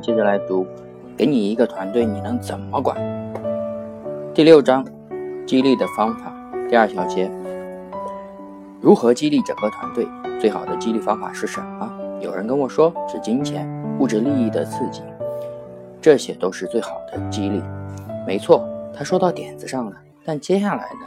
[0.00, 0.66] 接着来读，
[1.16, 2.96] 给你一个团队，你能怎么管？
[4.32, 4.84] 第六章，
[5.46, 6.32] 激励的方法，
[6.68, 7.30] 第二小节，
[8.80, 10.06] 如何激励整个团队？
[10.40, 11.90] 最好的激励方法是什么？
[12.20, 13.68] 有人跟我说是金钱、
[13.98, 15.02] 物质利益的刺激，
[16.00, 17.62] 这些都是最好的激励。
[18.26, 19.92] 没错，他说到点子上了。
[20.24, 21.06] 但接下来呢？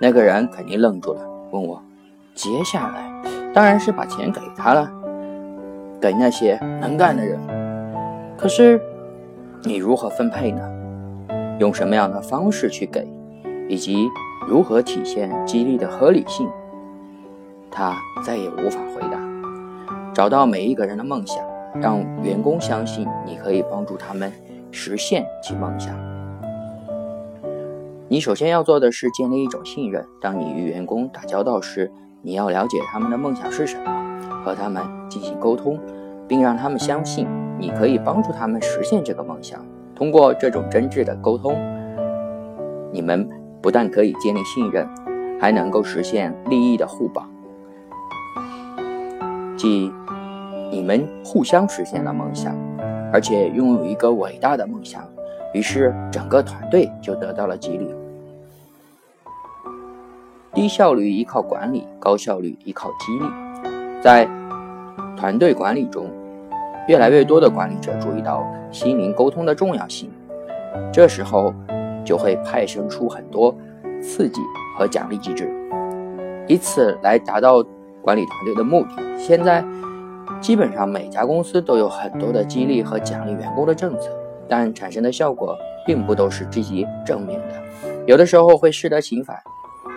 [0.00, 1.82] 那个人肯定愣住了，问我：
[2.34, 3.10] 接下来
[3.52, 4.88] 当然是把钱给他了，
[6.00, 7.63] 给那些能干的人。
[8.36, 8.80] 可是
[9.62, 10.60] 你如何分配呢？
[11.60, 13.06] 用什么样的方式去给，
[13.68, 14.08] 以及
[14.48, 16.48] 如何体现激励的合理性？
[17.70, 19.18] 他再也无法回答。
[20.12, 21.44] 找到每一个人的梦想，
[21.80, 24.32] 让员工相信你可以帮助他们
[24.70, 25.94] 实现其梦想。
[28.08, 30.04] 你首先要做的是建立一种信任。
[30.20, 31.90] 当你与员工打交道时，
[32.20, 35.78] 你要了解他们的梦想是什么，和他们进行沟通，
[36.28, 37.26] 并让他们相信
[37.64, 39.58] 你可以帮助他们实现这个梦想。
[39.94, 41.56] 通过这种真挚的沟通，
[42.92, 43.26] 你们
[43.62, 44.86] 不但可以建立信任，
[45.40, 47.26] 还能够实现利益的互帮，
[49.56, 49.90] 即
[50.70, 52.54] 你们互相实现了梦想，
[53.10, 55.02] 而且拥有一个伟大的梦想。
[55.54, 57.88] 于是整个团队就得到了激励。
[60.52, 63.24] 低效率依靠管理，高效率依靠激励。
[64.02, 64.28] 在
[65.16, 66.10] 团队管理中，
[66.86, 70.10] 越来越多的管理者注意到心灵沟通的重要性，
[70.92, 71.54] 这时候
[72.04, 73.54] 就会派生出很多
[74.02, 74.40] 刺激
[74.76, 75.50] 和奖励机制，
[76.46, 77.64] 以此来达到
[78.02, 79.18] 管理团队的目的。
[79.18, 79.64] 现在
[80.40, 84.10] 基本上每家公司都有很多的激励和奖励员工的政策，
[84.46, 87.54] 但产生的效果并不都是积极正面的，
[88.04, 89.36] 有的时候会适得其反。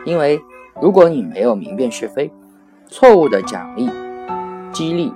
[0.05, 0.39] 因为
[0.81, 2.31] 如果你没有明辨是非，
[2.87, 3.89] 错误的奖励、
[4.71, 5.11] 激励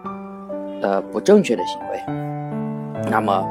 [0.82, 2.03] 的不正确的行为，
[3.09, 3.47] 那么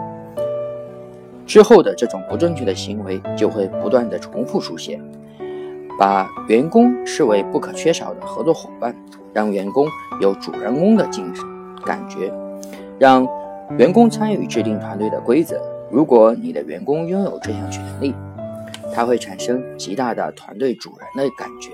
[1.47, 5.01] 之后的这种不正确的行为就会不断的重复出现。
[5.99, 8.95] 把员工视为不可缺少的合作伙伴，
[9.35, 9.87] 让员工
[10.21, 11.45] 有主人公的精神
[11.85, 12.33] 感觉，
[12.99, 13.27] 让
[13.77, 15.61] 员工参与制定团队的规则。
[15.91, 18.15] 如果你的员工拥有这项权利，
[18.95, 21.73] 它会产生极大的团队主人的感觉。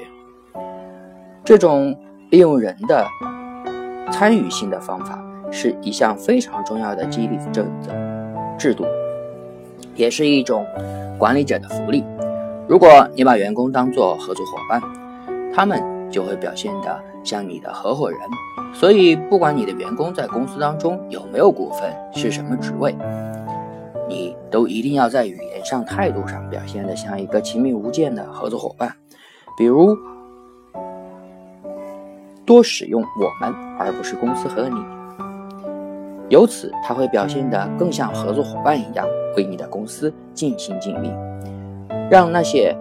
[1.45, 1.97] 这种
[2.31, 3.07] 利用人的
[4.11, 7.93] 参与性的方法是一项非常重要的激励政策
[8.59, 8.85] 制度，
[9.95, 10.67] 也是一种
[11.19, 12.05] 管理者的福利。
[12.69, 14.83] 如果你把员工当作合作伙伴，
[15.55, 18.19] 他们就会表现得像你的合伙人。
[18.75, 22.95] 所以，不管你的员工在公司当中有没有股份，是什么职位。
[24.09, 28.93] 你都一定要在语言上、态度上表现得像一个亲密无间的合作伙伴，
[29.57, 29.97] 比如
[32.45, 34.77] 多使用“我们”而不是“公司”和“你”，
[36.29, 39.07] 由此他会表现得更像合作伙伴一样，
[39.37, 41.11] 为你的公司尽心尽力，
[42.11, 42.77] 让那些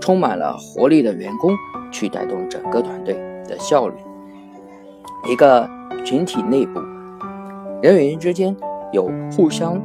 [0.00, 1.52] 充满了活力的员工
[1.92, 3.14] 去带动整个团队
[3.46, 3.94] 的效率。
[5.28, 5.68] 一个
[6.04, 6.80] 群体内部，
[7.82, 8.56] 人与人之间
[8.92, 9.80] 有互相。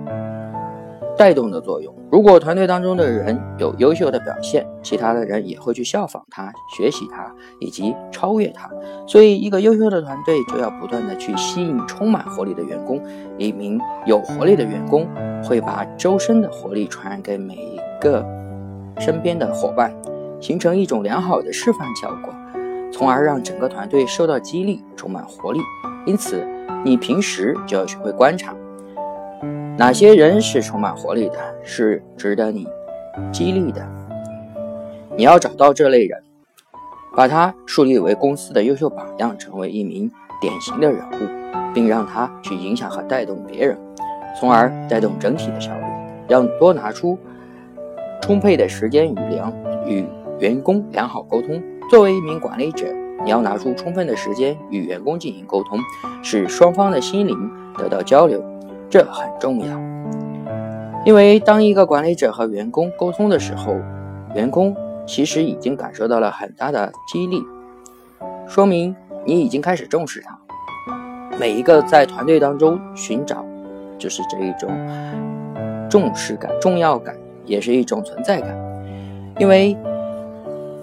[1.15, 1.93] 带动的作用。
[2.13, 8.69] 如果团队当中的人有优秀的表现，其他的人也会去效仿他、学习他以及超越他。
[9.07, 13.01] 所以，一个优秀的团队就要不断的去吸引充满活力的员工。
[13.39, 15.07] 一名有活力的员工
[15.43, 18.23] 会把周身的活力传染给每一个
[18.99, 19.91] 身边的伙伴，
[20.39, 22.31] 形成一种良好的示范效果，
[22.91, 25.59] 从而让整个团队受到激励，充满活力。
[26.05, 26.47] 因此，
[26.85, 28.53] 你平时就要学会观察。
[29.75, 32.67] 哪些人是充满活力的，是值得你
[33.31, 33.83] 激励的？
[35.15, 36.21] 你要找到这类人，
[37.15, 43.75] 把他树立为公司的优秀榜样，成为一名典型的人物，并让他去影响和带动别人，
[44.39, 45.83] 从而带动整体的效率。
[46.27, 47.17] 要多拿出
[48.21, 49.51] 充沛的时间与良
[49.87, 50.05] 与
[50.39, 51.59] 员工良好沟通。
[51.89, 52.85] 作为一名管理者，
[53.23, 55.79] 你要拿出充分的时间与员工进行沟通，
[56.21, 58.52] 使双方的心灵得到交流。
[58.93, 59.75] 这很重要，
[61.03, 63.75] 因为当一个管理者和员工沟通的时候，
[64.35, 67.41] 员工其实已经感受到了很大的激励，
[68.47, 68.95] 说明
[69.25, 70.37] 你已经开始重视他。
[71.39, 73.43] 每一个在团队当中寻找，
[73.97, 74.69] 就是这一种
[75.89, 78.55] 重视感、重要感，也是一种存在感。
[79.39, 79.75] 因为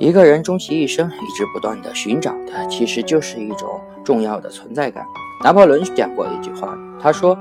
[0.00, 3.68] 一个人终其一生一直不断的寻找的，其实就是一种
[4.02, 5.06] 重要的存在感。
[5.44, 7.38] 拿破仑讲过一句话，他说。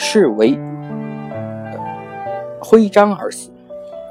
[0.00, 0.56] 是为
[2.60, 3.50] 徽章而死，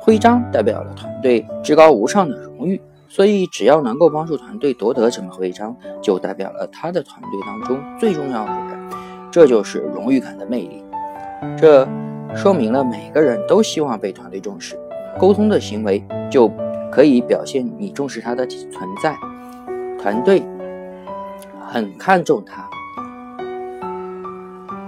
[0.01, 8.89] 徽章代表了团队至高无上的荣誉，所以只要能够帮助团队夺得这枚徽章，就代表了他的团队当中最重要的人，
[9.31, 10.84] 这就是荣誉感的魅力。
[11.57, 11.88] 这
[12.36, 14.78] 说明了每个人都希望被团队重视。
[15.18, 16.51] 沟通的行为就
[16.92, 19.16] 可以表现你重视他的存在，
[19.98, 20.44] 团队
[21.66, 22.69] 很看重他，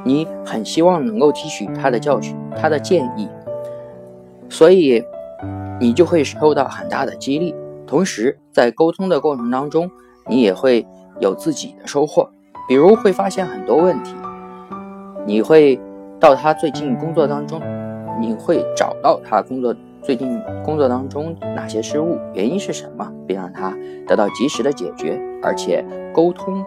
[0.09, 3.29] 你很希望能够提取他的教训、他的建议，
[4.50, 5.03] 所以
[5.79, 7.53] 你就会受到很大的激励。
[7.85, 9.88] 同时，在沟通的过程当中，
[10.27, 10.83] 你也会
[11.19, 12.27] 有自己的收获，
[12.67, 14.15] 比如会发现很多问题，
[15.27, 15.79] 你会
[16.19, 17.61] 到他最近工作当中，
[18.19, 19.75] 你会找到他工作。
[20.01, 23.77] 最近工作当中哪些失误，原因是什么，并让他
[24.07, 25.21] 得到及时的解决。
[25.44, 26.65] 而且沟通，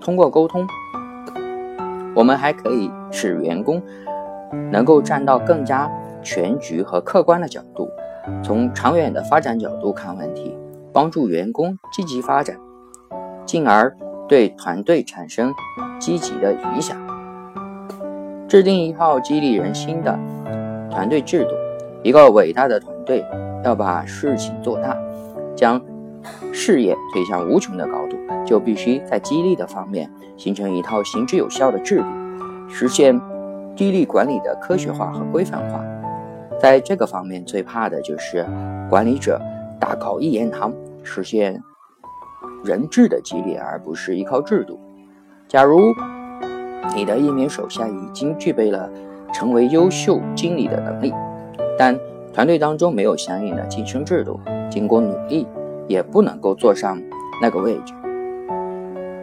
[0.00, 0.66] 通过沟通，
[2.14, 3.82] 我们还可以使员工
[4.70, 5.90] 能够站到更加
[6.22, 7.88] 全局和客观的角度，
[8.42, 10.56] 从长远的发展角度看问题，
[10.92, 12.56] 帮助员工积极发展，
[13.44, 13.94] 进而
[14.28, 15.52] 对团队产生
[15.98, 16.96] 积极的影响。
[18.46, 20.18] 制定一套激励人心的
[20.90, 21.50] 团队制度。
[22.02, 23.24] 一个伟大的团队
[23.64, 24.96] 要把事情做大，
[25.56, 25.80] 将
[26.56, 28.16] 事业推向无穷的高度，
[28.46, 32.06] 就必须在激励的方面形成一套行之有效的制度，
[32.68, 33.20] 实现
[33.74, 35.84] 激励管理的科学化和规范化。
[36.60, 38.46] 在这个方面，最怕的就是
[38.88, 39.40] 管理者
[39.80, 40.72] 大搞一言堂，
[41.02, 41.60] 实现
[42.62, 44.78] 人质的激励，而不是依靠制度。
[45.48, 45.92] 假如
[46.94, 48.88] 你的一名手下已经具备了
[49.32, 51.12] 成为优秀经理的能力，
[51.76, 51.98] 但
[52.32, 54.38] 团队当中没有相应的晋升制度，
[54.70, 55.46] 经过努力
[55.86, 57.00] 也不能够坐上
[57.40, 57.92] 那个位置，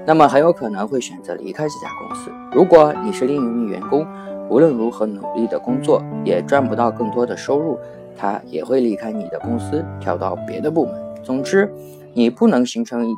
[0.06, 2.32] 那么很有可能会选择离开这家公司。
[2.52, 4.06] 如果你是另一名员工，
[4.50, 7.80] 无论如何努力的工作也赚不到更多的收入，
[8.18, 10.94] 他也会离开你的公司，跳到别的部门。
[11.24, 11.72] 总之，
[12.14, 13.16] 你不能形成一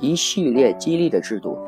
[0.00, 1.58] 一系列激励的制度，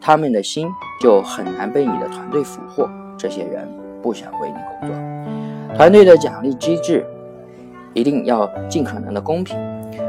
[0.00, 0.68] 他们的心
[1.00, 2.88] 就很难被你的团队俘获。
[3.16, 3.68] 这些人
[4.02, 5.76] 不想为你工作。
[5.76, 7.06] 团队的奖励机制
[7.94, 9.56] 一定要尽可能的公平。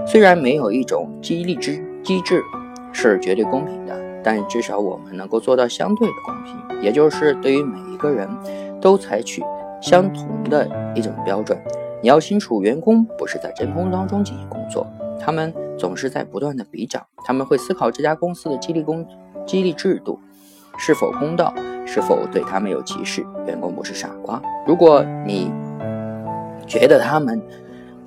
[0.05, 2.41] 虽然没有一种激励之机制
[2.91, 8.27] 是绝对公平的，但至少我们能够做到相对的公平，也就是对于每一个人
[8.81, 9.43] 都采取
[9.81, 11.57] 相同的一种标准。
[12.01, 14.87] 你要清楚，员工不是在真空当中进行工作，
[15.19, 19.05] 他们总是在不断的比较，他们会思考这家公司的激励工
[19.45, 20.19] 激励制度
[20.77, 21.53] 是否公道。
[21.85, 23.25] 是否对他们有歧视？
[23.47, 24.39] 员工不是傻瓜。
[24.67, 25.51] 如果你
[26.67, 27.41] 觉得他们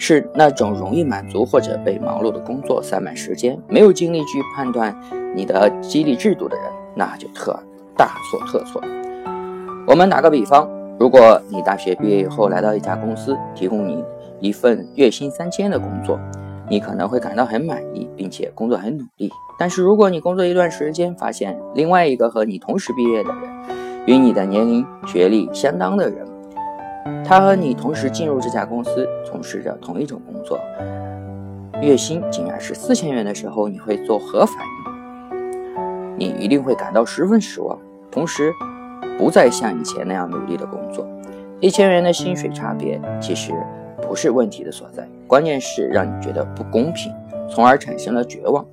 [0.03, 4.93] 是那种容易满足或者被忙碌的工作塞满时间，没有精力去判断
[5.33, 6.65] 你的激励制度的人，
[6.97, 7.57] 那就特
[7.97, 8.83] 大错特错。
[9.87, 10.69] 我们打个比方，
[10.99, 14.05] 如果你大学毕业以后来到一家公司，提供你
[14.41, 16.19] 一份月薪三千的工作。
[16.69, 19.31] 你可能会感到很满意，并且工作很努力。
[19.57, 23.43] 但是，如果你工作一段时间，发现另外一个和你同时毕业的人，
[24.07, 26.27] 与你的年龄、学历相当的人，
[27.25, 30.59] 他和你同时进入这家公司，从事着同一种工作，
[31.81, 36.19] 月薪竟然是四千元的时候，你会作何反应？
[36.19, 37.79] 你一定会感到十分失望，
[38.11, 38.53] 同时
[39.19, 41.07] 不再像以前那样努力的工作。
[41.61, 43.53] 一千元的薪水差别，其实。
[44.09, 47.11] 不是问题的所在，关键是让你觉得不公平，
[47.49, 48.67] 从而产生了绝望，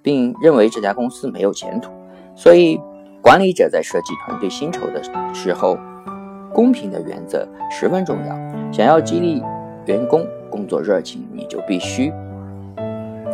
[0.00, 1.90] 并认为这家公司没有前途。
[2.34, 2.80] 所以，
[3.20, 5.02] 管理者在设计团队薪酬的
[5.34, 5.76] 时候，
[6.52, 8.72] 公平的原则十分重要。
[8.72, 9.42] 想要激励
[9.86, 12.12] 员工工作热情，你就必须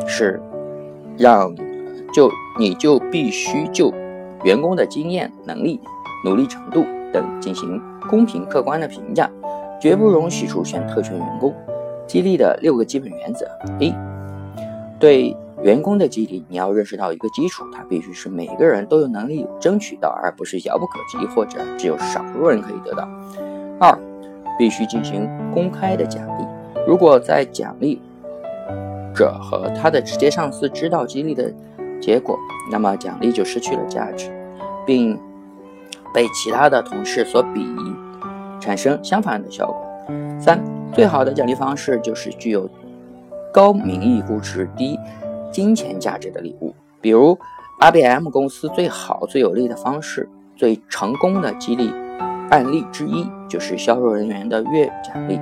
[0.07, 0.40] 是
[1.16, 1.54] 让
[2.12, 3.92] 就你就必须就
[4.45, 5.81] 员工的经验、能力、
[6.25, 9.31] 努力程度等进行公平客观的评价。
[9.81, 11.52] 绝不容许出现特权员工。
[12.07, 13.49] 激励的六个基本原则：
[13.81, 13.92] 一、
[15.00, 23.09] 对员工的激励，你要认识到一个基础，它必须是每个人都有能力争取到，而不是遥不可及或者只有少数人可以得到。
[23.81, 23.97] 二、
[24.59, 26.45] 必须进行公开的奖励。
[26.87, 28.00] 如果在奖励
[29.14, 31.52] 者和他的直接上司知道激励的
[32.00, 32.38] 结果，
[32.71, 34.31] 那么奖励就失去了价值，
[34.85, 35.19] 并
[36.12, 37.95] 被其他的同事所鄙夷。
[38.61, 39.76] 产生相反的效果。
[40.38, 42.71] 三，最好的奖励方式就是具有
[43.52, 44.97] 高名义估值、低
[45.52, 46.75] 金钱价值的礼物。
[47.00, 47.38] 比如
[47.80, 51.92] ，IBM 公司最好、最有利的方式、最成功的激励
[52.50, 55.38] 案例之一，就是销售人员的月奖励。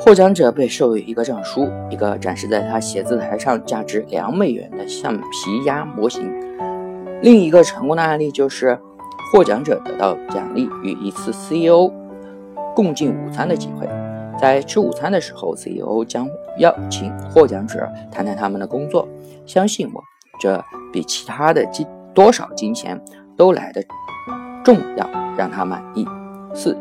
[0.00, 6.30] 获奖者被授予一个证书，一个展示在他写字台上、价值两美元的橡皮鸭模型。
[7.22, 8.78] 另一个成功的案例就是。
[9.32, 11.90] 获奖者得到奖励与一次 CEO
[12.76, 13.84] 共进午餐的机会，
[14.38, 16.28] 在吃午餐的时候，CEO 将
[16.58, 19.08] 邀请获奖者谈谈他们的工作。
[19.46, 20.02] 相信我，
[20.38, 20.62] 这
[20.92, 23.00] 比其他的金多少金钱
[23.36, 23.82] 都来的
[24.64, 26.06] 重要，让他满意。
[26.54, 26.76] 四、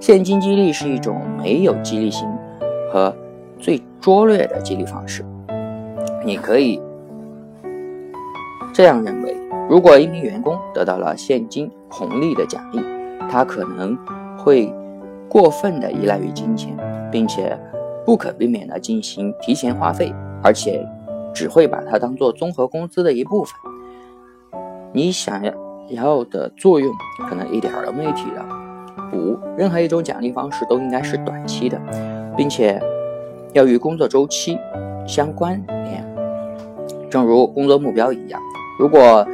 [0.00, 2.28] 现金激励是一种没有激励性
[2.90, 3.14] 和
[3.58, 5.24] 最拙劣的激励方式。
[6.24, 6.80] 你可以
[8.72, 9.36] 这样认为：
[9.68, 12.80] 如果一名员工得到了现金红利的奖励，
[13.30, 13.96] 他可能
[14.36, 14.72] 会
[15.28, 16.74] 过分的依赖于金钱，
[17.10, 17.58] 并且
[18.04, 20.12] 不可避免的进行提前花费，
[20.42, 20.86] 而且
[21.34, 23.54] 只会把它当做综合工资的一部分。
[24.92, 25.42] 你想
[25.90, 26.90] 要的作用
[27.28, 28.44] 可能一点都没提到。
[29.12, 31.80] 五，任何一种奖励方式都应该是短期的，
[32.36, 32.80] 并且
[33.52, 34.58] 要与工作周期
[35.06, 36.04] 相关联。
[37.08, 38.40] 正如工作目标一样，
[38.78, 39.26] 如果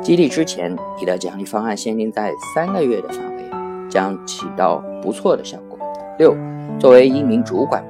[0.00, 3.44] 激励之前你的奖励方案限定在三个月的范围，
[3.90, 5.78] 将起到不错的效果。
[6.18, 6.34] 六，
[6.78, 7.84] 作为一名主管，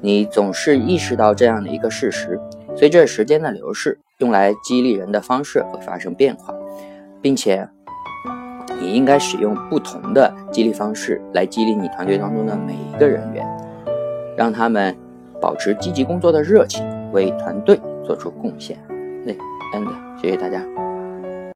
[0.00, 2.40] 你总是意识到这样的一个事实：
[2.76, 6.54] 随着时间的流逝，用来激励人的方式会发生变化，
[7.20, 7.68] 并且
[8.80, 13.46] 你应该使用不同的激励方式来激励你团队当中的每一个人员，
[14.36, 14.96] 让他们
[15.40, 16.84] 保持积极工作的热情。
[17.14, 18.76] 为团队做出贡献。
[19.24, 19.38] 对
[19.72, 19.88] end，
[20.20, 20.60] 谢谢大家。